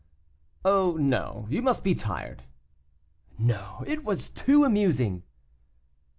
"Oh, 0.65 0.97
no; 0.99 1.45
you 1.47 1.61
must 1.61 1.83
be 1.83 1.93
tired." 1.93 2.45
"No; 3.37 3.83
it 3.85 4.03
was 4.03 4.31
too 4.31 4.63
amusing." 4.63 5.21